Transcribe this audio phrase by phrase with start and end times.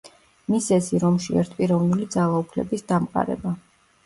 [0.53, 3.55] მიზეზი რომში ერთპიროვნული ძალაუფლების დამყარება.